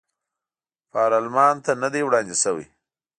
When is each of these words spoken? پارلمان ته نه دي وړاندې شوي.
پارلمان 0.93 1.55
ته 1.65 1.71
نه 1.81 1.87
دي 1.93 2.01
وړاندې 2.05 2.35
شوي. 2.43 2.65